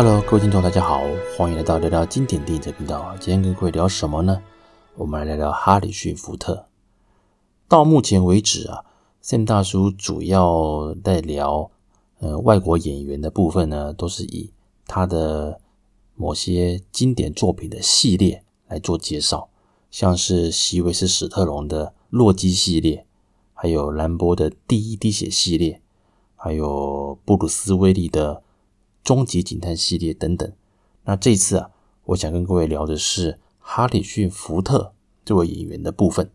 [0.00, 1.02] Hello，各位听众，大家好，
[1.36, 3.16] 欢迎来到聊聊经典电影的频道。
[3.18, 4.40] 今天跟各位聊什么呢？
[4.94, 6.66] 我们来聊聊哈里逊·福特。
[7.66, 8.84] 到目前为止啊
[9.24, 11.72] ，Sam 大叔主要在聊
[12.20, 14.52] 呃外国演员的部分呢，都是以
[14.86, 15.60] 他的
[16.14, 19.48] 某些经典作品的系列来做介绍，
[19.90, 23.04] 像是席维斯·史特龙的《洛基》系列，
[23.52, 25.82] 还有兰博的《第一滴血》系列，
[26.36, 28.44] 还有布鲁斯·威利的。
[29.08, 30.52] 终极警探系列等等，
[31.04, 31.70] 那这次啊，
[32.04, 34.92] 我想跟各位聊的是哈里逊·福特
[35.24, 36.30] 这位演员的部分。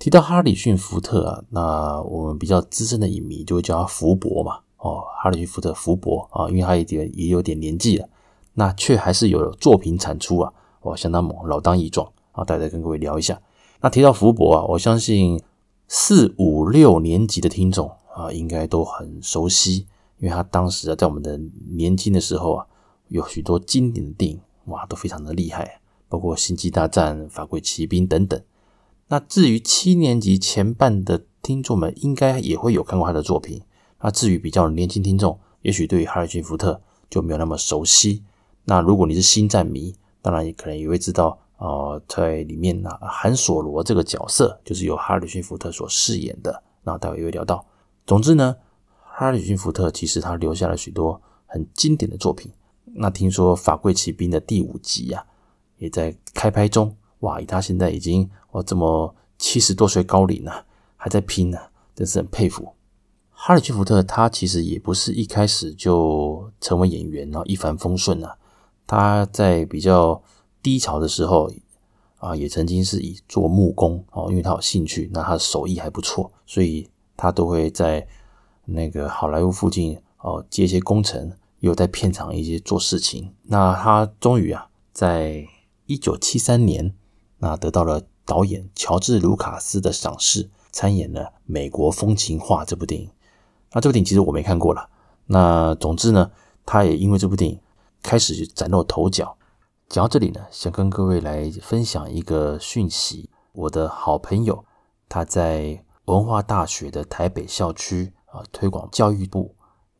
[0.00, 4.58] 提到哈里逊·福特啊，那我们比较资深的影迷就会叫他福伯嘛。
[4.78, 6.82] 哦，哈里逊·福特，福伯啊，因为他也
[7.14, 8.08] 也有点年纪了，
[8.54, 12.42] 那却还是有作品产出啊，哇，相当猛，老当益壮啊。
[12.42, 13.40] 大家跟各位聊一下。
[13.80, 15.40] 那提到福伯啊，我相信
[15.86, 19.86] 四五六年级的听众啊，应该都很熟悉。
[20.22, 21.36] 因为他当时啊，在我们的
[21.72, 22.66] 年轻的时候啊，
[23.08, 28.40] 有许多经典的电影，哇，都非常的厉害，包括《星际大战》《法柜奇兵》等等。
[29.08, 33.62] 那至于七年级前半的听众们，应该也会有看过他的作品。
[34.00, 36.80] 那至于比较年轻听众，也许对于哈里逊·福特
[37.10, 38.22] 就没有那么熟悉。
[38.66, 46.62] 那如果你是星战迷，当然也可能也会知道，呃，在里面呢，韩索罗这个角色就是由哈里逊·福特所饰演的。
[46.84, 47.66] 那待会也会聊到。
[48.06, 48.54] 总之呢。
[49.14, 52.50] 哈里逊·福特其实他留下了许多很经典的作品。
[52.94, 55.22] 那听说《法柜奇兵》的第五集啊，
[55.76, 56.96] 也在开拍中。
[57.20, 60.64] 哇，以他现在已经哇这么七十多岁高龄了，
[60.96, 61.58] 还在拼呢，
[61.94, 62.72] 真是很佩服。
[63.30, 68.38] 哈里逊·福特他其实也不是一开始就成为演员，然后一帆风顺啊。
[68.86, 70.22] 他在比较
[70.62, 71.52] 低潮的时候
[72.16, 78.08] 啊，也曾经是以做木工哦，因为他有兴趣，那他的手艺还不错，所以他都会在。
[78.64, 83.34] 那个好莱坞附近哦，接一些工程，又在片场一些做事情。
[83.42, 85.46] 那他终于啊，在
[85.86, 86.94] 一九七三年，
[87.38, 93.10] 那得到了导演乔治·卢卡斯的赏识，参演了《美国风情画》这部电影。
[93.72, 94.88] 那这部电影其实我没看过了。
[95.26, 96.30] 那总之呢，
[96.64, 97.60] 他也因为这部电影
[98.02, 99.36] 开始崭露头角。
[99.88, 104.64] 讲到这里呢，想跟各位来分享一个讯息：我的好朋友
[105.08, 108.12] 他在文化大学的台北校区。
[108.32, 109.54] 啊，推广教育部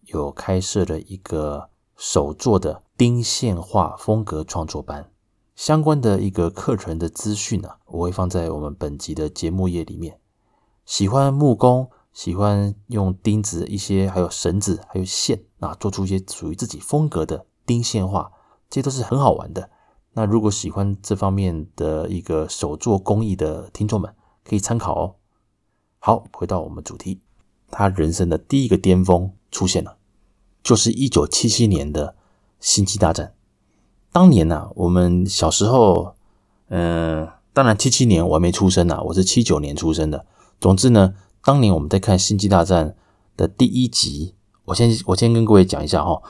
[0.06, 5.10] 有开设了一个手作的钉线画风格创作班，
[5.54, 10.18] 相关的一个课程的资讯呢，我会放在我们本集的节目页里面。
[10.86, 18.32] 喜欢木工，喜欢用钉子一些，还有绳子，还有线啊，做出一些属于自己风格的钉线画，
[18.70, 19.70] 这些都是很好玩的。
[20.14, 25.14] 那如果喜欢这方面的一个手作工艺的听众们，可以参考哦。
[25.98, 27.20] 好，回到我们主题。
[27.72, 29.96] 他人生的第一个巅峰出现了，
[30.62, 32.08] 就是一九七七年的
[32.60, 33.26] 《星际大战》。
[34.12, 36.14] 当年呢、啊，我们小时候，
[36.68, 40.26] 嗯、当然七七年我还没出生呢、我是七九年出生的。
[40.60, 42.90] 总之呢，当年我们在看《星际大战》
[43.38, 44.34] 的第一集，
[44.66, 46.22] 我先我先跟各位讲一下哈、哦，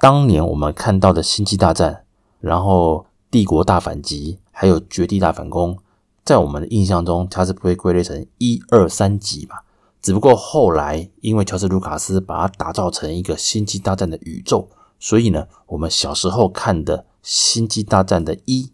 [0.00, 1.94] 当年我们看到的《星际大战》，
[2.40, 2.96] 然后
[3.30, 5.76] 《帝国大反击》，还有《绝地大反攻》，
[6.24, 9.56] 在我们的印象中，它是不会归类成一二三集嘛？
[10.02, 14.68] 只不过后来，因为乔治·卢卡斯把它打造成一个《星际大战》的宇宙，
[14.98, 18.70] 所以呢，我们小时候看的《星际大战》的一，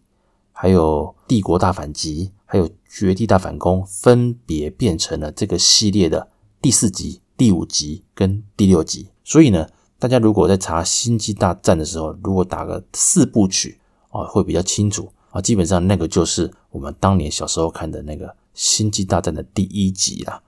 [0.52, 6.28] 还有《帝国大反击》，还有《绝地大反攻》，分别变成了这个系列的
[6.62, 9.08] 第四集、第五集跟第六集。
[9.25, 9.69] 所以呢，
[9.99, 13.81] 大家如果在查《星际大战》的时候，如果打个四部曲
[14.11, 15.43] 啊，会比较清楚啊。
[15.43, 20.43] 基本上那个就是我们当年小时候看的那个《星际大战》的第一集啦，啊。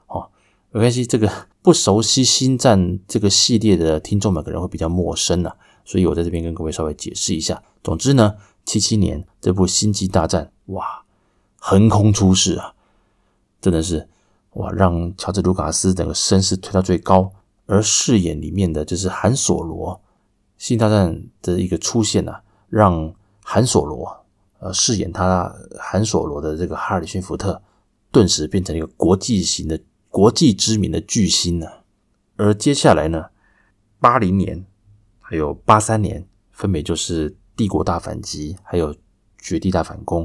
[0.78, 1.28] 没关系，这个
[1.60, 7.60] 不熟悉星战这个系列的听众们可能会比较陌生啊，所以我在这边跟各位稍微解释一下。
[7.82, 11.02] 总之呢，七七年这部《星际大战》哇，
[11.56, 12.74] 横空出世啊，
[13.60, 14.08] 真的是
[14.52, 17.32] 哇，让乔治·卢卡斯整个声势推到最高。
[17.66, 19.94] 而饰演里面的就是韩索罗，
[20.58, 24.24] 《星际大战》的一个出现啊，让韩索罗
[24.60, 27.60] 呃饰演他韩索罗的这个哈里逊·福特，
[28.12, 29.80] 顿时变成一个国际型的。
[30.18, 31.68] 国际知名的巨星呢，
[32.34, 33.26] 而接下来呢，
[34.00, 34.66] 八零年
[35.20, 38.92] 还有八三年，分别就是《帝国大反击》还有
[39.38, 40.24] 《绝地大反攻》。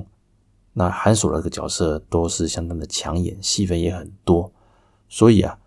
[0.73, 4.51] 那韩索罗这个角色都是相当的抢眼，戏份也很多，
[5.07, 5.59] 所以啊，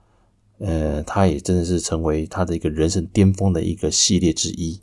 [0.58, 4.80] 呃，他也真的是成为他的一个人生巅峰的一个系列之一。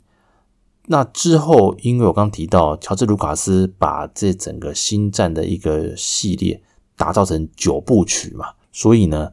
[0.86, 6.62] 那之后，因为我刚提到乔治·卢卡斯把这整个星战的一个系列
[6.96, 8.54] 打造成九部曲嘛。
[8.74, 9.32] 所以呢，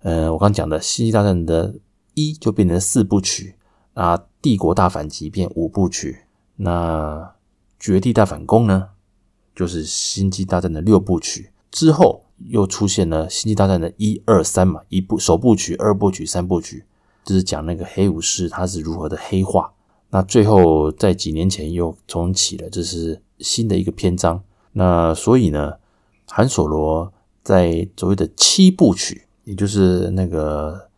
[0.00, 1.76] 呃，我刚讲的《星际大战》的
[2.12, 3.56] 一就变成四部曲，
[3.94, 6.26] 啊，帝国大反击变五部曲，
[6.56, 7.34] 那
[7.80, 8.90] 绝地大反攻呢，
[9.54, 11.52] 就是星际大战的六部曲。
[11.70, 16.84] 之后又出现了星际大战的一二三嘛，一部首部曲、二部曲、三部曲，
[17.24, 19.72] 就是讲那个黑武士他是如何的黑化。
[20.10, 24.42] 那最后在几年前又重启了，这是新的一个篇章。
[24.72, 25.74] 那所以呢，
[26.26, 27.12] 韩索罗
[27.46, 30.88] 在所谓的七部曲，也就是那个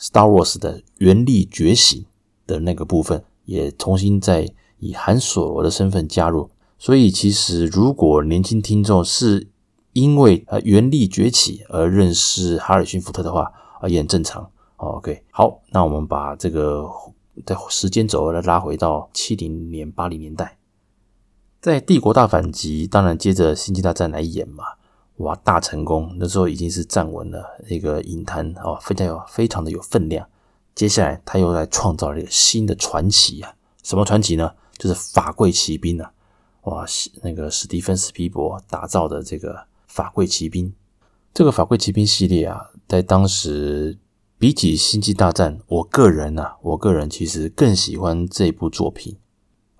[0.00, 2.04] Star Wars 的原力觉醒
[2.44, 6.50] 的那个部分，也重新再以韩索罗的身份加入。
[6.76, 9.46] 所以其实如果年轻听众是
[9.92, 14.50] 因为呃原力崛起而认识哈里逊福特的话，啊也很正常。
[14.78, 16.84] OK，好，那我们把这个
[17.46, 20.58] 在时间轴来拉回到七零年、八零年代。
[21.60, 24.64] 在帝国大反击，当然接着星际大战来演嘛，
[25.22, 26.14] 哇，大成功！
[26.18, 30.28] 那时候已经是站稳了那个影坛哦，非常有非常的有分量。
[30.74, 34.52] 接下来他又来创造了一个新的传奇啊，什么传奇呢？
[34.76, 36.12] 就是法贵奇兵啊，
[36.62, 36.84] 哇，
[37.22, 40.74] 那个史蒂芬史匹柏打造的这个法贵奇兵，
[41.32, 43.98] 这个法贵奇兵系列啊，在当时
[44.38, 49.16] 比起星际大战，我个人啊，我个人其实更喜欢这部作品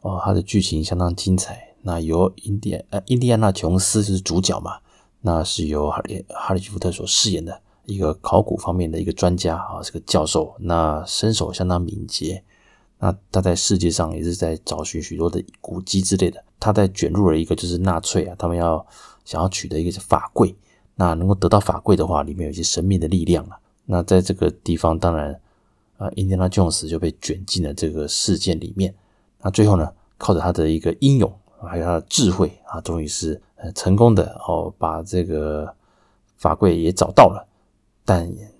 [0.03, 1.75] 哦，它的剧情相当精彩。
[1.85, 4.79] 那由印第安呃印第安纳琼斯是主角嘛，
[5.25, 12.43] 那是由哈里哈里吉福特所饰演的一个考古方面的一个专家啊，是个教授，那身手相当敏捷，
[12.99, 18.85] 那他在世界上也是在找寻许多的古迹之类的，他在卷入了一个就是纳粹啊，他们要
[19.25, 20.55] 想要取得一个法柜，
[20.97, 25.41] 那能够得到法柜的话，里面有一些神秘的力量啊，那在这个地方当然
[25.99, 28.93] 啊，印第安纳琼斯就被卷进了这个事件里面，
[29.41, 31.33] 那最后呢，靠着他的一个英勇。
[31.65, 33.41] 还有他的智慧啊，终于是
[33.75, 35.75] 成功的哦，把这个
[36.37, 37.47] 法柜也找到了，
[38.05, 38.55] 但也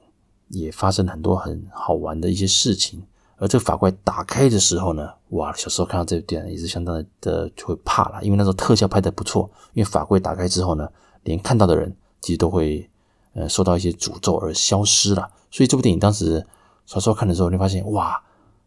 [0.49, 3.03] 也发生了很多很好玩的一些事情。
[3.39, 9.51] 而这个法柜打开的时候呢，哇，小时候看到这部电影也是相当的的就会怕了，因为那时候特效拍得不错。
[9.73, 10.89] 因为法柜打开之后呢，
[11.25, 12.89] 连看到的人其实都会
[13.35, 15.29] 呃受到一些诅咒而消失了。
[15.51, 16.47] 所以这部电影当时
[16.87, 18.23] 小时候看的时候，你发现哇，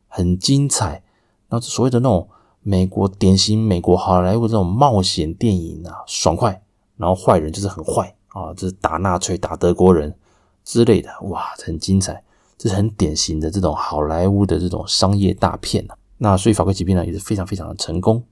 [0.07, 1.03] 很精彩。
[1.47, 2.27] 然后所谓的那种。
[2.67, 6.63] 美国典型美国好莱坞这种冒险电影啊，爽快，
[6.97, 10.17] 然后坏人就是很坏啊，就是打纳粹、打德国人
[10.63, 12.23] 之类的，哇，很精彩，
[12.57, 15.95] 这是很典型的这种好莱坞的这种商业大片啊。
[16.17, 18.23] 那所以《法柜奇兵》呢也是非常非常的成功，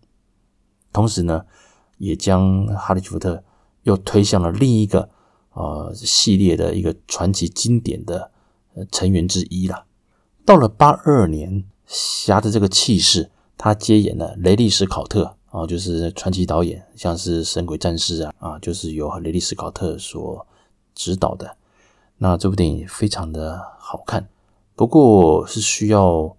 [0.92, 1.46] 同时呢，
[2.00, 3.44] 也将哈里逊福特
[3.84, 5.12] 又推向了另一个
[5.52, 8.32] 呃系列的一个传奇经典的
[8.92, 9.86] 成员之一了。
[10.44, 13.30] 到了八二年，侠的这个气势。
[13.64, 20.46] 他接演了雷利·史考特啊，就是传奇导演，像是《神鬼战士》啊啊，就是由雷利·史考特所
[20.94, 21.56] 指导的。
[22.18, 24.28] 那这部电影非常的好看，
[24.76, 26.36] 不过是需要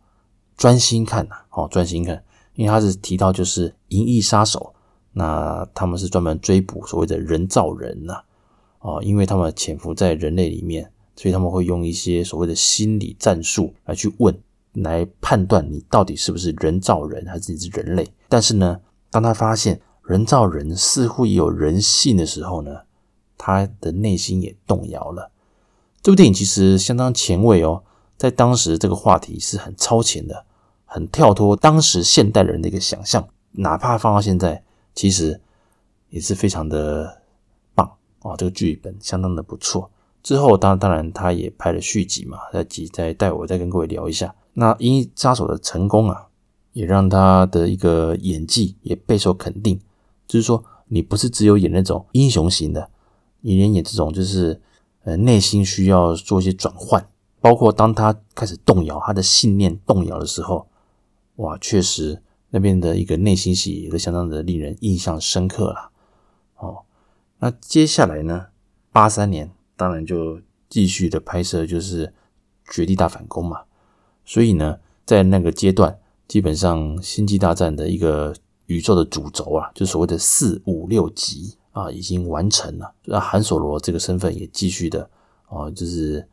[0.55, 2.23] 专心看呐，哦，专心看，
[2.57, 4.75] 因为他是提到就是银翼杀手，
[5.15, 8.21] 那他们是专门追捕所谓的人造人呐，
[8.81, 14.39] 哦，因为他们潜伏在人类里面，所以他们会用一些所谓的心理战术来去问。
[14.75, 18.11] 来判断你到底是不是人造人还是你是人类。
[18.29, 22.81] 但是呢，当他发现人造人似乎也有人性的时候呢，
[23.39, 25.31] 他的内心也动摇了。
[26.03, 27.83] 这部电影其实相当前卫哦，
[28.17, 30.45] 在当时这个话题是很超前的，
[30.85, 33.27] 很跳脱当时现代人的一个想象。
[33.53, 34.63] 哪怕放到现在，
[34.95, 35.41] 其实
[36.11, 37.23] 也是非常的
[37.75, 37.91] 棒
[38.23, 38.35] 哦。
[38.37, 39.91] 这个剧本相当的不错。
[40.23, 44.35] 之后当当然他也拍了续集嘛，再集再带我再跟各位聊一下。
[44.55, 46.29] 那《银翼杀手》的成功啊，
[46.73, 49.81] 也让他的一个演技也备受肯定。
[50.27, 52.89] 就是说，你不是只有演那种英雄型的，
[53.41, 54.61] 你连演这种就是
[55.03, 57.07] 呃内心需要做一些转换，
[57.41, 60.69] 包括当他开始动摇，他的信念动摇的时候，
[61.37, 65.91] 哇，确实那边的一个内心戏也是相当的令人印象深刻了。
[66.57, 66.83] 哦，
[67.41, 68.47] 那接下来呢，
[68.93, 72.07] 八三年当然就继续的拍摄，就是
[72.73, 73.63] 《绝地大反攻》嘛。
[74.25, 78.35] 所以呢，在那个阶段，基本上《星际大战》的一个
[78.67, 82.95] 宇宙的主轴啊，就所谓的四五六集啊，已经完成了。
[83.05, 85.11] 那韩索罗这个身份也继续的
[85.49, 86.27] 哦，就是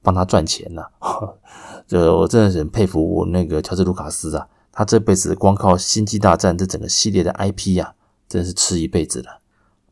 [0.00, 0.90] 帮他赚钱了。
[1.88, 7.94] 这我真的是很佩服我那个乔治卢卡斯啊，他这辈子光靠《星际大战》这整个系列的 IP 啊，
[8.28, 9.40] 真是吃一辈子了。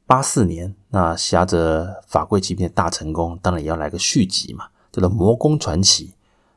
[0.06, 6.06] 八四年，那挟着法柜奇兵的大成功，当然也要来个续集嘛，叫做《魔宫传奇》。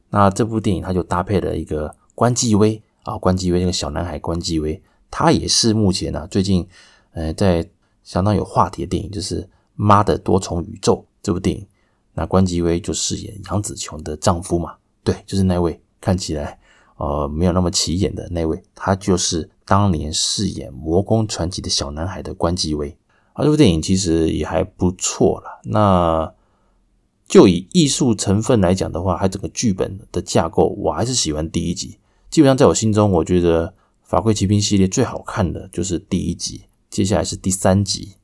[0.10, 4.82] 那这部电影它就搭配了一个关继威啊，关继威那个小男孩关继威，
[5.12, 6.68] 他也是目前呢、最近
[7.12, 7.68] 呃在
[8.04, 9.42] 相当有话题的电影，就是
[9.76, 11.66] 《妈的多重宇宙》这部电影。
[12.14, 16.58] 那关继威就饰演杨紫琼的丈夫嘛，对，就是那位看起来
[16.96, 22.98] 呃没有那么起眼的那位，他就是当年饰演《魔宫传奇》的小男孩的关继威。
[23.34, 25.60] 啊，这部电影其实也还不错啦。
[25.66, 26.34] 那
[27.28, 31.98] 就以艺术成分来讲的话，还整个剧本的架构，我还是喜欢第一集。
[32.30, 33.68] 基本上在我心中，我觉得
[34.04, 38.16] 《法柜奇兵》系列最好看的就是第一集，接下来是第三集。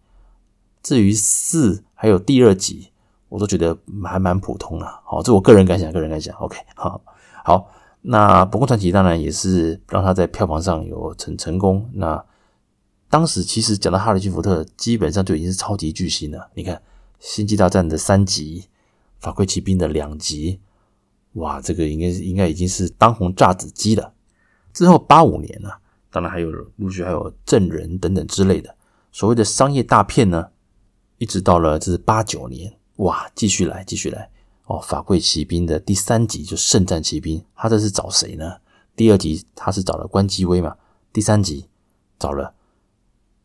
[0.84, 2.92] 至于四还有第二集，
[3.30, 4.86] 我都觉得还蛮普通的。
[5.06, 6.36] 好，这我个人感想，个人感想。
[6.38, 7.02] OK，好，
[7.44, 7.72] 好。
[8.04, 11.88] 那《魔宫传奇》当然也是让他在票房上有成成功。
[11.94, 12.26] 那
[13.10, 16.50] 当时其实讲到哈里逊福特，基本上就已经是超级巨星了。
[16.56, 16.76] 你看
[17.20, 18.62] 《星际大战》的三集，
[19.22, 20.60] 《法贵骑兵》的两集，
[21.34, 24.14] 哇，这个应该应该已经是当红炸子鸡了。
[24.74, 25.70] 之后八五年呢，
[26.10, 28.76] 当然还有陆续还有证人等等之类的
[29.12, 30.50] 所谓的商业大片呢。
[31.18, 34.32] 一直到了这是八九年，哇，继续来，继续来
[34.66, 34.80] 哦！
[34.80, 38.58] 法贵骑兵的第三集就圣战骑兵，他这是找谁呢？
[38.96, 40.76] 第二集他是找了关继威嘛，
[41.14, 41.70] 第三集
[42.18, 42.56] 找了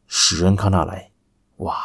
[0.06, 1.10] 史恩康纳莱，
[1.58, 1.76] 哇，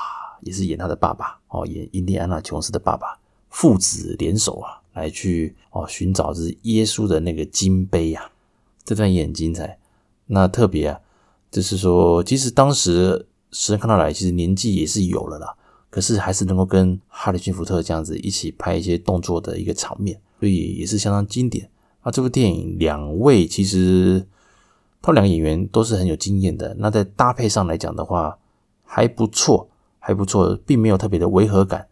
[0.44, 3.20] 也是演他的爸爸哦，演印第安纳琼斯的爸爸，
[3.52, 8.32] 父子联手啊，来去哦寻找这耶稣的那个金杯呀，
[8.84, 9.78] 这段也很精彩。
[10.26, 11.00] 那特别啊，
[11.52, 15.56] 就是说，其实当时史恩康纳莱其实年纪也是有了啦。
[15.90, 21.70] 可是还是能够跟哈里逊福特这样子一起拍一些动作的一个场面，所以也是相当经典。
[22.00, 24.26] 啊，这部电影两位其实
[25.02, 28.40] 他们两个演员都是很有经验的，那在搭配上来讲的话
[28.86, 29.68] 还不错，
[30.00, 31.86] 还不错，并没有特别的违和感。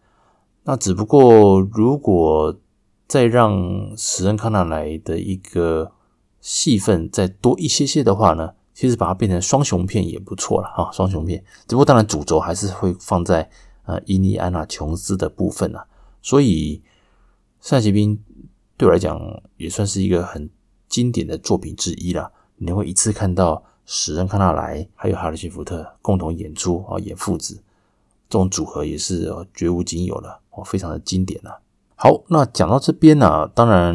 [0.63, 2.59] 那只不过如果
[3.07, 5.91] 再让史恩康纳莱的一个
[6.39, 11.43] 戏份再多一些些的话呢，其实把它变成双雄片也不错了哈，双雄片。
[11.67, 13.49] 只不过当然主轴还是会放在。
[13.85, 15.87] 呃，印第安纳琼斯的部分啊，
[16.21, 16.77] 所以
[17.59, 18.15] 《圣战奇兵》
[18.77, 19.19] 对我来讲
[19.57, 20.47] 也算是一个很
[20.87, 22.31] 经典的作品之一啦。
[22.57, 27.55] 你会一次看到史恩康纳莱还有哈里逊福特共同演出啊，演父子
[28.29, 31.59] 这种组合也是绝无仅有了非常的经典啊。
[31.95, 33.93] 好，那讲到这边呢、当然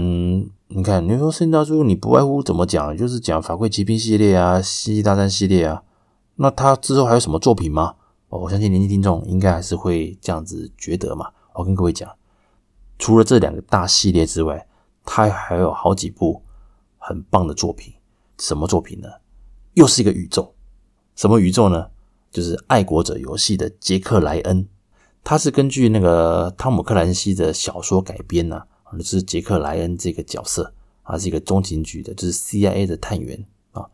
[0.68, 5.82] 你看，你说圣大叔，你不外乎怎么讲，就是讲法柜奇兵系列啊，星际大战系列啊，
[6.36, 7.94] 那他之后还有什么作品吗？
[8.28, 11.30] 哦我相信年轻听众应该还是会这样子觉得嘛。
[11.54, 12.10] 我跟各位讲，
[12.98, 14.66] 除了这两个大系列之外，
[15.04, 16.42] 他还有好几部
[16.98, 17.94] 很棒的作品。
[18.38, 19.08] 什么作品呢？
[19.74, 20.52] 又是一个宇宙。
[21.14, 21.86] 什么宇宙呢？
[22.32, 24.66] 就是《爱国者游戏》的杰克莱恩。
[25.24, 33.86] 他是根据那个汤姆克兰西的小说改编呢、啊，就是杰克莱恩这个角色，啊是一个中情局的，就是 CIA 的探员啊。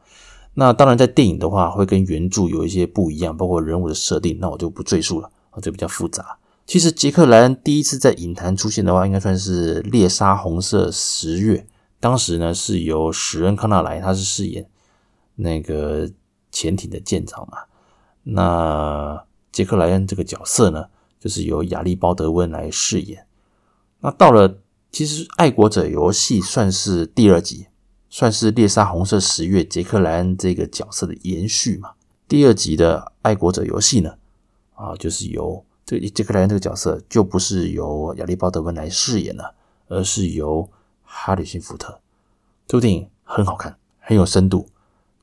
[0.55, 6.37] 那当然，在电影的话，会跟原著有一些不一样，包括人物的设定，那我就不赘述了啊，这比较复杂。
[6.67, 11.59] 其实杰克莱恩第一次在影坛出现的话，应该算是《猎杀红色十月》，
[12.01, 14.69] 当时呢是由史恩康纳莱他是饰演
[15.37, 16.11] 那个
[16.51, 17.59] 潜艇的舰长嘛。
[18.25, 20.87] 那杰克莱恩这个角色呢，
[21.21, 23.27] 就是由亚历鲍德温来饰演。
[24.01, 24.59] 那到了
[24.91, 27.67] 其实《爱国者游戏》算是第二集。
[28.13, 31.93] 算是猎杀红色十月杰克莱恩这个角色的延续嘛。
[32.27, 34.15] 第二集的爱国者游戏呢，
[34.75, 39.55] 啊，就是由这个杰克莱恩这个角色就不是由亚历鲍德温来饰演了，
[39.87, 40.69] 而是由
[41.05, 42.01] 哈里逊福特。
[42.67, 44.67] 这部电影很好看，很有深度。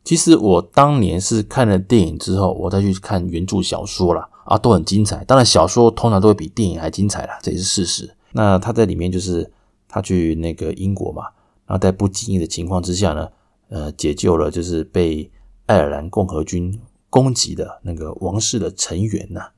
[0.06, 5.24] 其实我当年是看了电影之后，我再去看原著小说啦，啊，都很精彩。
[5.26, 8.16] 当然，小说通常都会比电影还精彩啦，这也是事实。
[8.32, 9.52] 那他在里面就是
[9.88, 11.24] 他去那个英国嘛。
[11.66, 13.30] 然后在不经意的情况之下呢，
[13.68, 15.30] 呃，解救了就是被
[15.66, 19.50] 爱尔兰共和军攻击的那个王室的成员呐、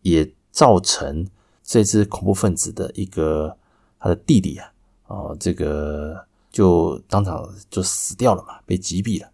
[0.00, 1.28] 也造成
[1.62, 3.58] 这支恐怖分子的一个
[3.98, 4.72] 他的弟弟啊，
[5.08, 9.28] 哦，这个就当场就死掉了嘛，被击毙了。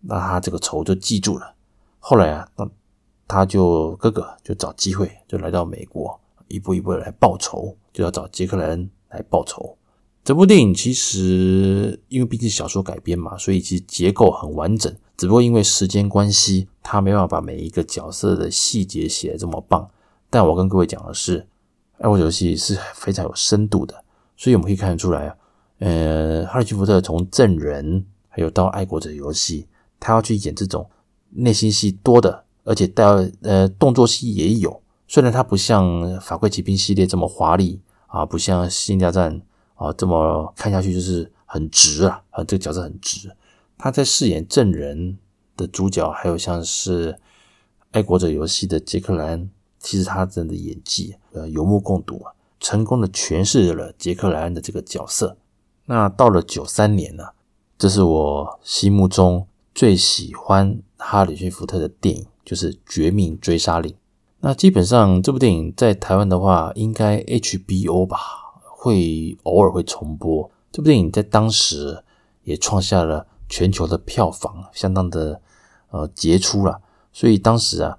[0.00, 1.54] 那他这个仇就记住了。
[2.00, 2.70] 后来啊，当
[3.26, 9.76] 他就哥哥就找机会就来到美国，一步一步的来报仇，就要找杰克莱恩来报仇。
[10.24, 14.94] 这部电影其实因为毕竟小说改编嘛，所以其实结构很完整。
[15.16, 19.88] 只不过因为时间关系，他没办法把每一个角色的细节写得这么棒。
[20.30, 21.40] 但我跟各位讲的是，
[21.98, 24.04] 《爱国者游戏》是非常有深度的，
[24.36, 25.36] 所以我们可以看得出来啊，
[25.80, 29.62] 呃，哈里奇福特从证人还有到《爱国者游戏》，
[30.00, 30.88] 他要去演这种
[31.30, 33.04] 内心戏多的，而且带
[33.42, 34.82] 呃动作戏也有。
[35.06, 35.84] 虽然他不像
[36.20, 39.40] 《法柜奇兵》系列这么华丽啊，不像《星际大战》。
[39.74, 43.34] 啊，这么看下去就是很直啊，啊，这个角色很直。
[43.76, 45.18] 他在饰演证人
[45.56, 47.12] 的主角，还有像是
[47.90, 49.50] 《爱国者游戏》的杰克莱恩，
[49.80, 55.36] 其实他真的演技呃有目共睹啊，成功的诠释了杰克莱恩的这个角色。
[55.86, 57.30] 那到了九三年呢，
[57.76, 63.92] 这是我心目中最喜欢哈里逊福特的电影，就是《绝命追杀令》。
[64.40, 68.18] 那基本上这部电影在台湾的话，应该 HBO 吧，
[68.62, 70.50] 会偶尔会重播。
[70.70, 72.02] 这部电影在当时
[72.44, 75.40] 也创下了全球的票房，相当的
[75.90, 76.80] 呃杰出了。
[77.12, 77.96] 所以当时啊，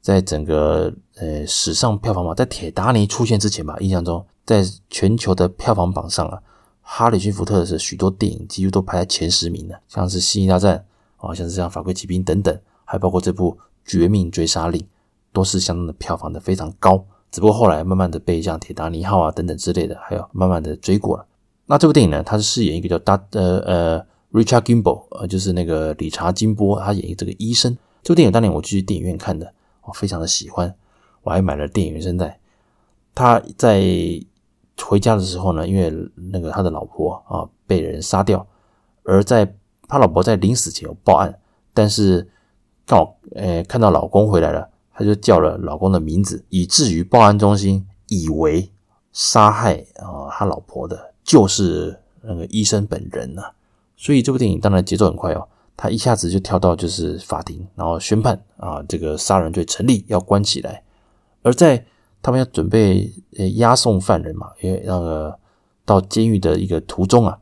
[0.00, 6.38] 在整个呃史上票房榜，在铁达尼出现之前吧，印象中在全球的票房榜上啊，
[6.82, 10.76] 哈里逊福特的许多电影几乎都排在前十名的，像是《星际大战》
[11.16, 13.52] 啊，像是像《法柜奇兵》等等，还包括这部
[13.84, 14.80] 《绝命追杀令》，
[15.32, 17.04] 都是相当的票房的非常高。
[17.30, 21.26] 只不过后来慢慢的被像《铁达尼号》啊等等之类的，还有慢慢的追过了。
[21.66, 27.76] 那这部电影呢，他是饰演一个叫大呃呃 Richard Gimble，呃就是那个理查金波，他演一个这个医生。
[28.02, 30.72] 这部电影当年我去电影院看的，我非常的喜欢，
[31.22, 32.38] 我还买了电影原声带。
[33.14, 33.82] 他在
[34.80, 35.92] 回家的时候呢，因为
[36.32, 38.46] 那个他的老婆啊被人杀掉，
[39.02, 39.52] 而在
[39.88, 41.38] 他老婆在临死前有报案，
[41.72, 42.28] 但是
[42.84, 48.70] 刚好呃看到老公回来了，他就叫了老公的名字，以至于报案中心以为
[49.12, 53.52] 杀害啊他老婆的就是那个医生本人呐、啊，
[53.96, 55.48] 所以这部电影当然节奏很快哦。
[55.78, 60.82] 他一下子就跳到就是法庭，然后宣判啊，这个杀人罪成立，要关起来。
[61.42, 61.84] 而在
[62.22, 65.38] 他们要准备呃押送犯人嘛，因为那个
[65.84, 67.38] 到监狱的一个途中啊，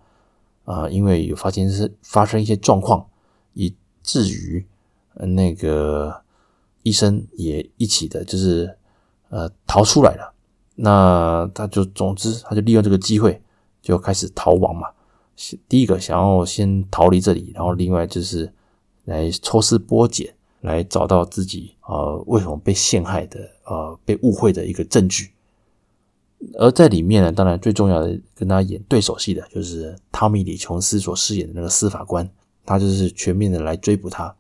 [0.65, 3.07] 啊，因为有发现是发生一些状况，
[3.53, 4.65] 以至于
[5.15, 6.23] 那个
[6.83, 8.77] 医生也一起的，就是
[9.29, 10.33] 呃逃出来了。
[10.77, 13.41] 那他就总之他就利用这个机会
[13.81, 14.89] 就开始逃亡嘛。
[15.69, 18.53] 第一个想要先逃离这里，然后另外就是
[19.05, 25.34] 来抽丝剥茧，来找到自己呃为什么被陷害的呃被误会的一个证据。
[26.55, 32.29] 而在里面呢，当然最重要的跟他演对手戏的就是汤米·李·琼斯所饰演的那个司法官，
[32.65, 34.35] 他就是全面的来追捕他。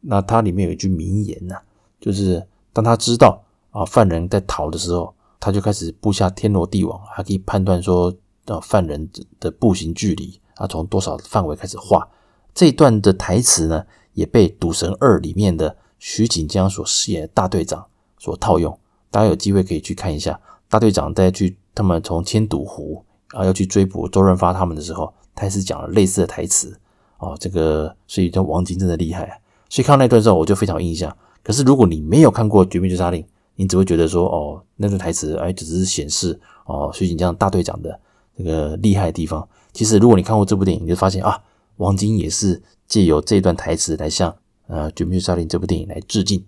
[0.00, 1.62] 那他里面有一句名言呐、啊，
[2.00, 8.14] 就是当他知道啊犯人在逃的时候，他就开始布下天罗地网，还可以判断说。
[8.46, 12.08] 呃，犯人的步行距离啊，从多少范围开始画？
[12.52, 17.86] 这一段的台词呢，也被《赌神二》里面的徐锦江所饰演的大队长
[18.18, 18.76] 所套用。
[19.08, 26.80] 大家有机会可以去看一下，大队长在去他们从千赌湖啊要去追捕周润发他们的时候，他也是讲了类似的台词
[27.18, 27.36] 哦。
[27.38, 29.42] 这个所以叫王晶真的厉害！
[29.68, 31.14] 所以看到那段之后，我就非常印象。
[31.42, 33.22] 可是如果你没有看过《绝命追杀令》，
[33.56, 38.00] 你只会觉得说哦，那段台词哎，只是显示哦徐锦江大队长的。
[38.38, 41.42] 这个厉害的地方，其实如果你看过这部电影，你就发现啊，
[41.76, 44.34] 王晶也是借由这段台词来向
[44.66, 46.42] 呃《绝命追杀令》这部电影来致敬。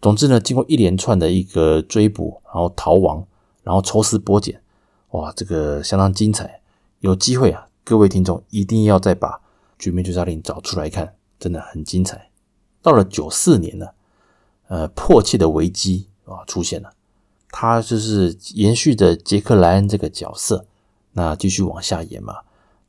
[0.00, 3.26] 总之呢，经过一连串的一个追捕，然后逃亡，
[3.62, 4.60] 然后抽丝剥茧，
[5.10, 6.60] 哇，这个相当精彩。
[7.00, 9.36] 有机会啊，各位听众一定要再把
[9.78, 12.30] 《绝命追杀令》找出来看，真的很精彩。
[12.80, 13.86] 到了九四年呢，
[14.68, 16.92] 呃，迫切的危机啊出现了，
[17.50, 20.66] 他就是延续着杰克莱恩这个角色。
[21.12, 22.38] 那继续往下演嘛，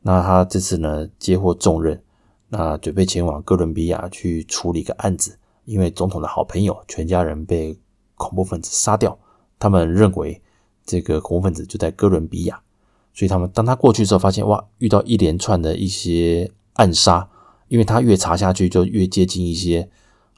[0.01, 2.01] 那他这次呢接获重任，
[2.47, 7.77] 那准备前往哥伦比亚去处理一个案子，因为总统的好朋友全家人被
[8.15, 9.19] 恐怖分子杀掉，
[9.59, 10.41] 他们认为
[10.86, 12.62] 这个恐怖分子就在哥伦比亚，
[13.13, 17.30] 所以他们当他过去之后，发现哇，遇到一连串的一些暗杀，
[17.67, 19.89] 因为他越查下去就越接近一些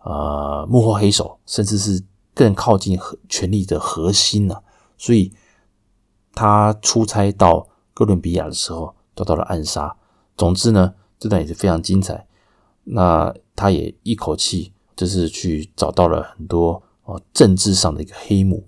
[0.04, 2.04] 呃幕后黑手，甚至是
[2.34, 4.62] 更靠近核权力的核心呢、
[4.98, 5.32] 所以
[6.34, 7.68] 他出差到。
[7.98, 9.96] 哥伦比亚的时候遭到了暗杀。
[10.36, 12.28] 总之呢，这段也是非常精彩。
[12.84, 18.66] 那他也一口气就是去找到了很多哦政治上的一个黑幕。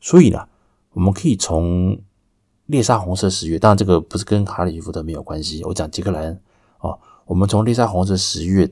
[0.00, 0.46] 所以呢，
[0.92, 1.98] 我们可以从
[2.66, 5.62] 猎杀红色十月，当然这个不是跟哈里逊福特没有关系。
[5.64, 6.40] 我讲杰克莱恩
[6.80, 8.70] 哦，我们从猎杀红色十月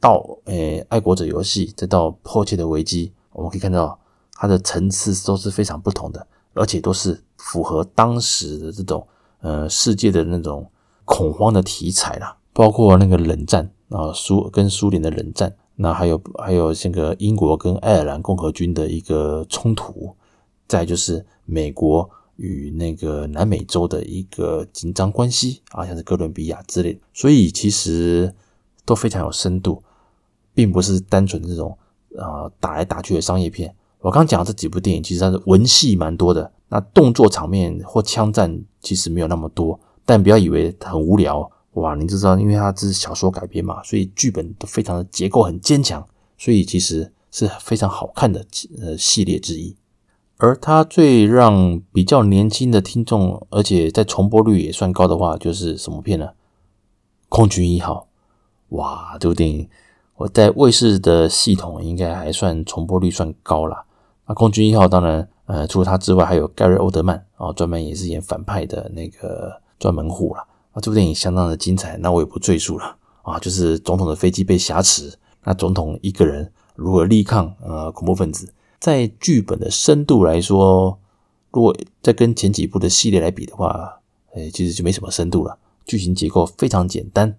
[0.00, 3.98] 到诶爱国者游戏，再到迫切的危机，我们可以看到
[4.32, 9.06] 它的层次都是非常不同的，而且都是符合当时的这种。
[9.40, 10.68] 呃，世界的那种
[11.04, 20.16] 恐慌的题材啦，包括那个冷战啊，苏跟苏联的冷战，那还有还有这个英国跟爱尔兰共和军的一个冲突，
[20.66, 28.34] 再就是美国与那个南美洲的一个紧张关系啊，像是哥伦比亚之类的，所以其实
[28.84, 29.82] 都非常有深度，
[30.52, 31.78] 并不是单纯这种
[32.18, 33.74] 啊打来打去的商业片。
[34.00, 36.52] 我刚讲的这几部电影，其实它是文戏蛮多的。
[36.68, 41.94] 那动作场面或枪战其实没有那么多，但不要以为很无聊哇！
[41.94, 46.06] 你知道，因为它这是小说改编嘛，所以剧本都非常的结构很坚强，
[46.36, 48.44] 所以其实是非常好看的
[48.80, 49.76] 呃系列之一。
[50.38, 56.30] 而它最让比较年轻的听众，而且在重播率也算高的话，就是什么片呢？
[57.28, 58.08] 空军一号
[58.70, 59.68] 哇，这部电影
[60.16, 63.84] 我在卫视的系统应该还算重播率算高啦。
[64.26, 70.44] 那空军一号当然，呃，除了他之外，还有盖瑞欧德曼啊，专门也是演反派的那个专门户啦。
[70.72, 73.38] 啊，这部电影相当的精彩，那我也不赘述了啊。
[73.38, 78.52] 就是总统的飞机被挟持，那总统一个人如何力抗呃恐怖分子，
[78.86, 81.00] 在剧本的深度来说，
[81.50, 83.98] 如果再跟前几部的系列来比的话，
[84.32, 85.58] 哎，其实就没什么深度了。
[85.84, 87.36] 剧情结构非常简单，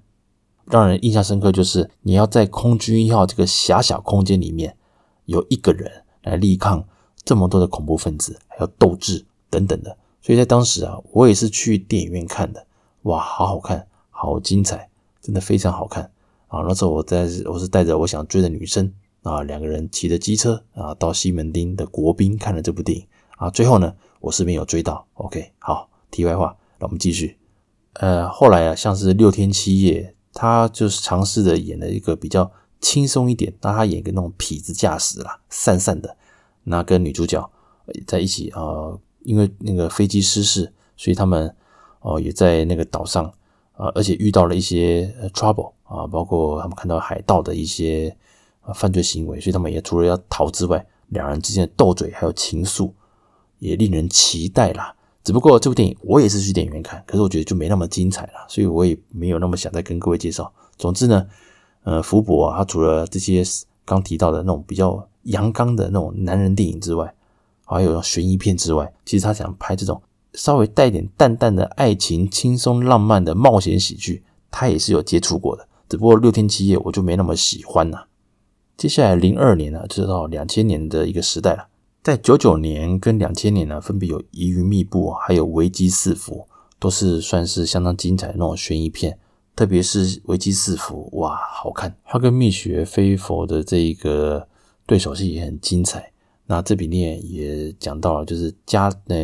[0.65, 4.75] 让人印象深刻就是你要在空军一号这个狭小空间里面
[5.23, 6.85] 有一个人来力抗
[7.23, 9.97] 这么多的恐怖分子，还有斗志等等的。
[10.21, 12.67] 所以在当时啊，我也是去电影院看的，
[13.03, 14.89] 哇，好好看，好精彩，
[15.21, 16.11] 真的非常好看
[16.49, 16.59] 啊！
[16.67, 18.91] 那时候我在我是带着我想追的女生
[19.27, 23.05] 啊，两个人骑着机车啊，到西门町的国宾看了这部电影
[23.37, 23.49] 啊。
[23.49, 25.05] 最后呢，我是没有追到。
[25.15, 27.37] OK，好，题外话，那我们继续。
[27.93, 36.15] 呃，后来啊，像是六天七夜，他就是尝试着演了一个比较轻松一点，那他演一个那种痞子驾驶啦，散散的，
[36.63, 37.49] 那跟女主角
[38.05, 41.53] 在一起啊、因为那个飞机失事，所以他们
[42.01, 43.25] 哦、也在那个岛上
[43.73, 48.15] 啊、而且遇到了一些 trouble 啊，包括他们看到海盗的一些
[48.73, 52.91] 犯罪行为，所以他们也除了要逃之外，两人之间的斗嘴还有情愫
[53.59, 54.93] 也令人期待啦。
[55.23, 60.51] 只不过这部电影我也是去电影院看，可是我觉得就没那么精彩了，所以我也没有那么想再跟各位介绍。
[60.77, 61.27] 总之呢，
[61.83, 63.43] 呃，福伯啊，他除了这些
[63.83, 67.13] 刚提到的那种比较阳刚的那种男人电影之外，
[67.65, 70.01] 还有悬疑片之外，其实他想拍这种
[70.33, 75.67] 稍微带点淡淡的爱情、轻松浪漫的冒险喜剧，他也是有接触过的。
[75.89, 78.07] 只不过六天七夜我就没那么喜欢了。
[78.77, 81.67] 接下来零二年呢，就到两千年的一个时代了。
[82.03, 89.17] 在九九年跟两千年呢，分别有疑云密布，还有危机四伏，都是算是相当精彩那种悬疑片。
[89.55, 91.97] 特别是危机四伏，哇，好看！
[92.05, 94.47] 他跟蜜雪飞佛的这一个
[94.85, 96.11] 对手戏也很精彩。
[96.45, 99.17] 那这里面也讲到了，就是家呃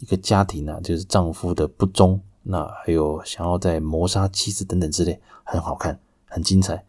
[0.00, 6.84] 一个家庭啊，就是丈夫的不忠，那还有想要在谋杀妻子等等之类，很好看，很精彩。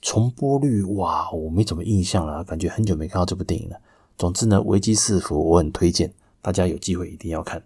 [0.00, 3.76] 重播率哇，我没怎么印象了，感觉很久没看到这部电影了。
[4.16, 7.62] 总之呢，危机四伏我很推荐，大家有机会一定要看。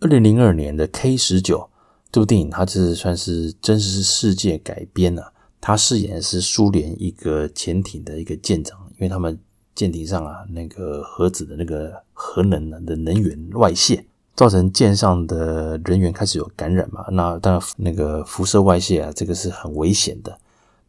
[0.00, 1.68] 二零零二年的 K 十九
[2.12, 5.32] 这部电影，它是算是真实世界改编了。
[5.60, 9.38] 他饰演的是苏联一个潜艇的一个舰长，因为他们
[9.74, 17.04] 舰艇上啊那个核子的那个核能的能源外泄，造成舰上的人员开始有感染嘛。
[17.10, 20.38] 那当然那个辐射外泄啊，这个是很危险的。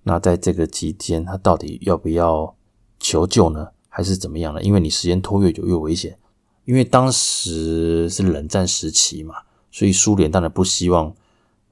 [0.04, 2.56] 那在这个期间，他到底要不要
[3.00, 3.68] 求救呢？
[3.88, 4.62] 还是怎么样呢？
[4.64, 6.18] 因为你时间拖越久越危险。
[6.66, 9.36] 因为当时是冷战时期嘛，
[9.72, 11.14] 所以苏联当然不希望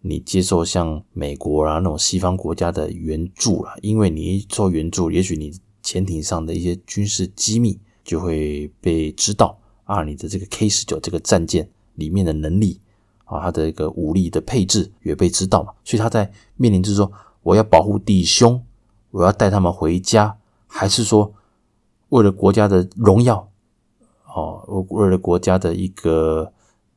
[0.02, 3.76] 你接受像美国啊那种西方国家的援助啦。
[3.82, 12.82] 因为你一做援助，也许你潜艇上的一些军事机密就会被知道啊，你的这个 K 十九这个战舰里面的能力
[13.26, 15.72] 啊，它的一个武力的配置也被知道嘛。
[15.86, 17.10] 所以他在面临就是说，
[17.50, 18.64] 我要保护弟兄，
[19.12, 21.34] 我要带他们回家，还是说，
[22.10, 23.50] 为了国家的荣耀，
[24.26, 26.54] 哦，为了国家的一个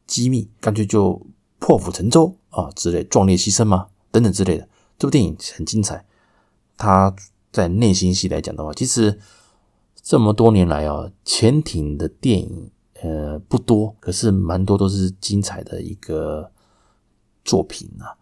[0.06, 1.26] 机密，干脆就
[1.58, 3.88] 破釜沉舟啊之类，壮烈牺牲吗？
[4.10, 4.68] 等等之类的。
[4.98, 6.04] 这部电影很精彩。
[6.76, 7.14] 它
[7.50, 9.18] 在内心戏来讲的话，其实
[10.02, 16.52] 这么多年来啊，潜艇的电影呃不多，可是蛮多都是精彩的一个
[17.42, 18.18] 作品啊。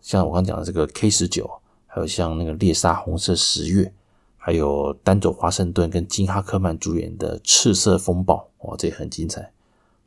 [0.00, 1.60] 像我刚讲的这个 K 十九，
[1.94, 3.92] 还有像那个猎杀红色十月。
[4.36, 9.52] 还有丹佐华盛顿跟金哈克曼主演的《赤色风暴》哦，这也很精彩。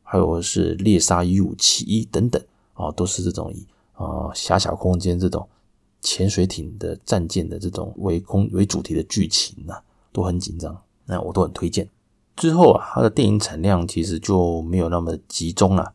[0.04, 2.40] 还有是《猎杀一五七一》等等
[2.76, 5.48] 哦，都是这种以啊狭小空间这种
[6.02, 10.78] 潜水艇的战舰的这种为空为主题的剧情啊，都很紧张。
[11.06, 11.90] 那我都很推荐。
[12.36, 15.94] 之后啊，它的电影产量其实就没有那么集中了。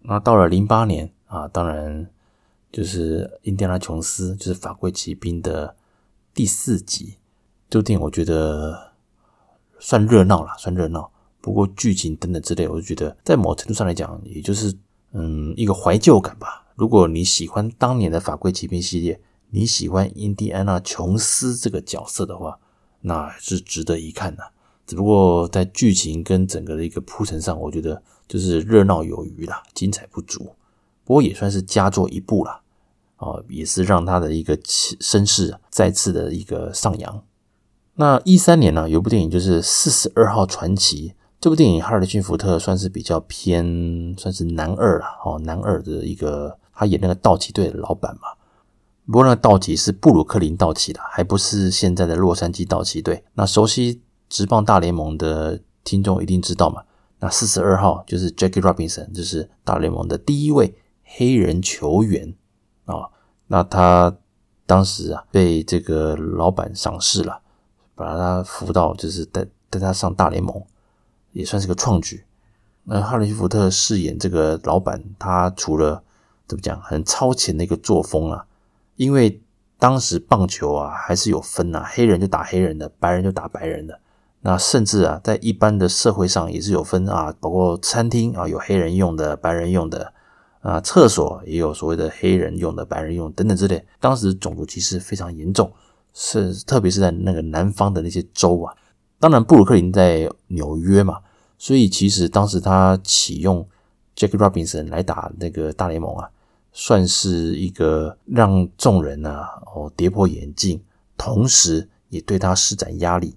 [0.00, 2.08] 那到了零八年啊，当然
[2.72, 5.76] 就是《印第安纳琼斯》就是《法柜奇兵》的
[6.32, 7.18] 第四集。
[7.68, 8.94] 这部电影我觉得
[9.78, 11.12] 算热闹啦，算热闹。
[11.42, 14.74] 不过剧情等等之类，我就觉得在某程度上来讲，也就是
[15.12, 16.66] 嗯一个怀旧感吧。
[16.74, 22.58] 如果你喜欢当年的《法柜奇兵》系列，你喜欢印第安纳琼斯这个角色的话，
[23.02, 24.52] 那是值得一看的。
[24.86, 30.54] 只不过在剧情跟整个的一个铺陈上，我觉得就是热闹有余啦，精彩不足。
[31.04, 32.61] 不过也算是佳作一部啦，
[33.22, 37.22] 哦，也是让他的一个声势再次的一个上扬。
[37.94, 41.10] 那一三年呢，有部电影就是《四十二号传奇》。
[41.40, 48.22] 这部电影哈里逊福特算是比较偏，算是男二啊，哦，男二的一个，他演那个盗窃队的老板嘛。
[49.06, 53.24] 不过那个道奇是布鲁克林道奇啦，还不是现在的洛杉矶道奇队。
[53.34, 56.82] 那熟悉职棒大联盟的听众一定知道嘛。
[57.18, 62.34] 那四十二号就是 Jackie Robinson，就是大联盟的第一位黑人球员
[62.84, 63.08] 啊。
[63.46, 64.16] 那他
[64.66, 67.40] 当时啊被这个老板赏识了，
[67.94, 70.62] 把他扶到，就是带带他上大联盟，
[71.32, 72.24] 也算是个创举。
[72.84, 76.02] 那哈里逊福特饰演这个老板，他除了
[76.46, 78.46] 怎么讲很超前的一个作风啊，
[78.96, 79.40] 因为
[79.78, 84.00] 当时棒球啊还是有分啊，黑人就打黑人的，白人就打白人的。
[84.40, 90.12] 那甚至啊，在一般的社会上也是有分啊，包括餐厅啊有黑人用的、白人用的
[90.62, 93.84] 啊，厕所也有所谓的黑人用的、白人用等等之类。
[94.00, 95.70] 当时种族歧视非常严重，
[96.14, 98.74] 是特别是在那个南方的那些州啊。
[99.18, 101.18] 当然，布鲁克林在纽约嘛。
[101.58, 103.64] 所以其实当时他启用
[104.16, 106.28] Jack Robinson 来打那个大联盟啊，
[106.72, 110.82] 算是一个让众人啊哦跌破眼镜，
[111.16, 113.36] 同时也对他施展压力。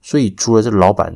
[0.00, 1.14] 所以除了这老板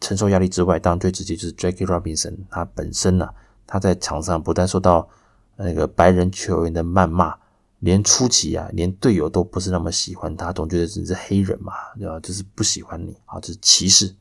[0.00, 3.34] 承受压力之外，当然最直接就是 Jack Robinson 他本身呢、啊，
[3.72, 5.08] 他在场上不但受到
[5.56, 7.34] 那个白人球员的谩骂，
[7.78, 12.20] 连初期啊，连队友都不是那么喜欢他，总觉得你是黑人嘛，对吧？
[12.20, 14.14] 就是不喜欢你啊，就是歧视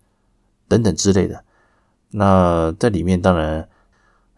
[0.69, 1.43] 等等之类的。
[2.11, 3.67] 那在里面，当然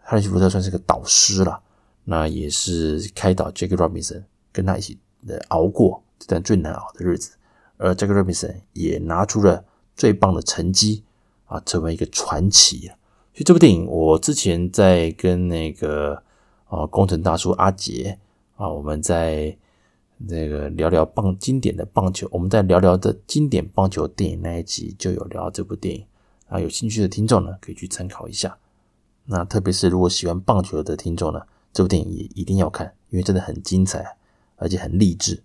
[0.02, 1.62] 哈里逊福特算是个导师了，
[2.02, 7.30] 那也是开导 Jackie Robinson 跟他一起的熬过这段最难熬的日子，
[7.76, 11.04] 而 Jackie Robinson 也拿出了最棒的成绩
[11.46, 12.90] 啊，成为一个传奇。
[13.34, 16.22] 所以这部电影，我之前在跟那个
[16.66, 18.16] 啊工程大叔阿杰
[18.54, 19.58] 啊，我们在
[20.18, 26.06] 那个聊聊棒经典的棒球，我们在聊聊的经典棒球电影那一集就有聊这部电影。
[26.46, 28.56] 啊，有兴趣的听众呢，可以去参考一下。
[29.24, 31.40] 那特别是如果喜欢棒球的听众呢，
[31.72, 34.16] 这部电影也一定要看，因为真的很精彩，
[34.54, 35.42] 而且很励志。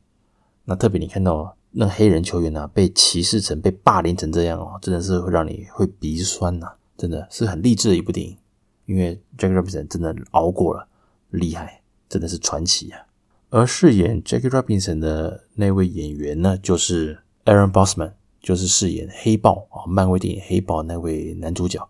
[0.66, 8.38] 那特别你看到那黑人球员呢、啊，被歧视成、被霸凌成这样哦，真的是会让你会鼻酸呐、啊，真的是很励志的一部电影。
[8.86, 10.88] 因为 Jackie Robinson 真的熬过了，
[11.32, 13.08] 厉害，真的是传奇啊。
[13.50, 18.14] 而饰演 Jackie Robinson 的那位演员呢，就是 Aaron Bossman。
[18.42, 21.86] 就是饰演黑豹啊，漫威电影黑豹那位男主角，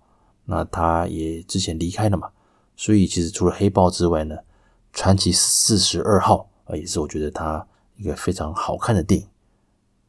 [0.46, 2.32] 那他也之前离开了嘛，
[2.76, 4.36] 所以其实除了黑豹之外呢，
[4.92, 7.68] 传奇四十二号啊，也是我觉得他
[7.98, 9.28] 一个非常好看的电影。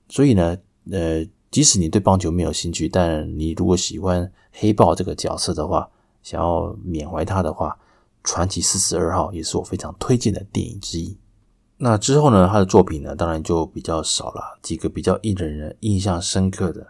[0.08, 0.56] 所以呢，
[0.90, 5.88] 呃，即使你对棒球没有兴趣，但你如果喜欢黑豹这个角色的话，
[6.22, 7.78] 想要缅怀他的话，
[8.22, 11.16] 传奇四十二号也是我非常推荐的电影之一。
[11.78, 14.58] 那之后呢，他的作品呢，当然就比较少了。
[14.60, 16.88] 几个比较令人印象深刻的，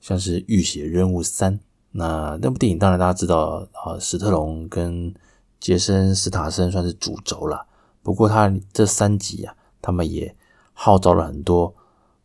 [0.00, 1.58] 像是《浴血任务三》。
[1.90, 5.14] 那那部电影，当然大家知道啊，史特龙跟
[5.60, 7.66] 杰森·斯塔森算是主轴了。
[8.02, 10.34] 不过他这三集啊，他们也
[10.72, 11.74] 号召了很多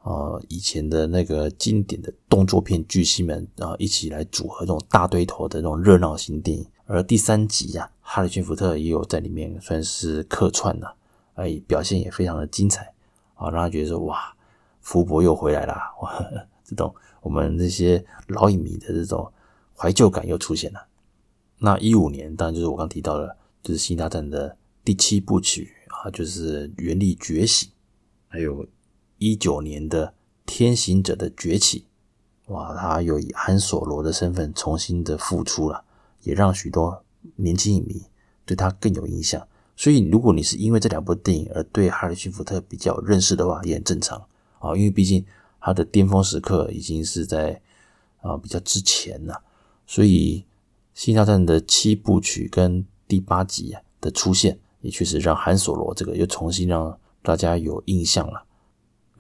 [0.04, 6.66] 呃以前的那个经典的动作片巨星们啊，一起来组合这种大堆头的这种热闹型电影。
[6.86, 10.96] 而第三集呀，哈里逊·福特也有在里面算是客串了。
[11.36, 12.94] 哎，表现也非常的精彩
[13.36, 14.36] 啊，让他觉得说哇，
[14.82, 16.14] 福伯又回来了，哇，
[16.66, 19.32] 这种我们这些老影迷的这种
[19.76, 20.88] 怀旧感又出现了。
[21.60, 27.70] 那一五年，当然就是我刚提到的，就是《星大战》的第七部曲啊，就是《原力觉醒》，
[28.28, 28.66] 还有
[29.24, 30.08] 一九年的
[30.48, 31.86] 《天行者的崛起》，
[32.52, 35.84] 哇，他又以韩索罗的身份重新的复出了，
[36.24, 37.06] 也让许多
[37.36, 38.02] 年轻影迷
[38.48, 39.48] 对他更有印象。
[39.76, 44.18] 所以，如果你是因为这两部电影而对哈里逊·福特比较认识的话，也很正常
[44.58, 45.24] 啊，因为毕竟
[45.60, 47.62] 他的巅峰时刻已经是在
[48.22, 49.44] 啊比较之前了。
[49.86, 50.40] 所以，
[51.00, 58.46] 《星大战》的七部曲跟第八集的出现，也确实让韩索罗这个又重新让大家有印象了。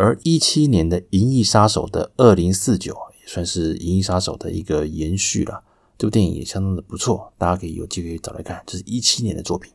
[0.02, 5.64] 而一七年的《银翼杀手》的二零四九也算是《银翼杀手》的一个延续了。
[5.96, 9.72] 这部电影也相当的不错，大家可以有机会找来看，这是一七年的作品。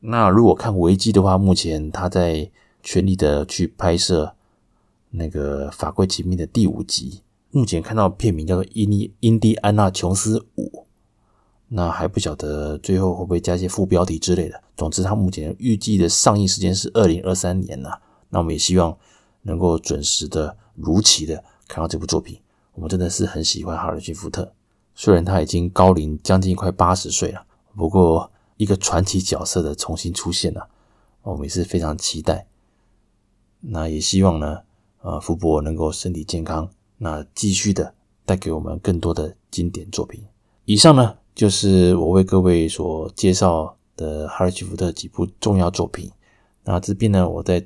[0.00, 2.50] 那如果看维基的话，目前他在
[2.82, 4.34] 全力的去拍摄
[5.10, 10.64] 那个《法柜奇兵》的第五集，目前看到片名叫做《印第印第安纳琼斯五》，
[11.68, 14.60] 那还不晓得最后会不会加一些副标题之类的。
[14.76, 17.90] 总之，他目前预计的上映时间是二零二三年呐。
[18.30, 18.98] 那我们也希望
[19.46, 22.38] 能够准时的、如期的看到这部作品。
[22.74, 24.52] 我们真的是很喜欢哈里逊·福特，
[24.94, 28.30] 虽然他已经高龄将近快八十岁了，不过。
[28.58, 30.66] 一个传奇角色的重新出现啊，
[31.20, 32.46] 我们也是非常期待。
[33.60, 34.60] 那也希望呢，
[35.02, 37.92] 呃，福伯能够身体健康，那继续的
[38.24, 40.24] 带给我们更多的经典作品。
[40.64, 46.10] 以上呢，就是我为各位所介绍的哈里逊福特几部重要作品。
[46.64, 47.62] 那这边呢，我再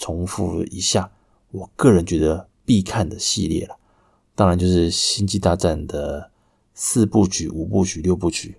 [0.00, 1.12] 重复一下，
[1.50, 3.76] 我个人觉得必看的系列了，
[4.34, 6.30] 当然就是《星际大战》的
[6.72, 8.56] 四部曲、五部曲、六部曲。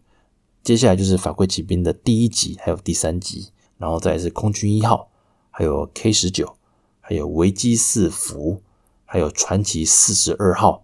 [0.62, 3.50] 接下来就是《法柜奇兵》的第一集，还有第三集，
[3.80, 5.10] 然后再是《空军一号》，
[5.50, 6.56] 还有 K 十九，
[7.00, 8.62] 还有维基四伏，
[9.04, 10.84] 还有传奇四十二号，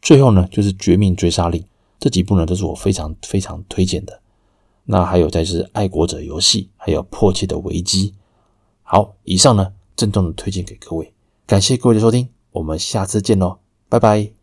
[0.00, 1.62] 最后呢就是《绝命追杀令》。
[2.00, 4.20] 这几部呢都是我非常非常推荐的。
[4.86, 8.10] 那还有再是《爱国者游戏》，还有《迫切的危机》。
[8.82, 11.12] 好，以上呢郑重的推荐给各位，
[11.46, 14.41] 感谢各位的收听，我们下次见喽，拜拜。